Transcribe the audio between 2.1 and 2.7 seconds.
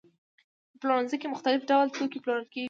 پلورل کېږي.